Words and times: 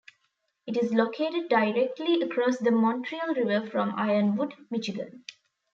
It 0.65 0.77
is 0.77 0.91
located 0.91 1.47
directly 1.47 2.23
across 2.23 2.57
the 2.57 2.71
Montreal 2.71 3.35
River 3.35 3.69
from 3.69 3.93
Ironwood, 3.95 4.55
Michigan. 4.71 5.23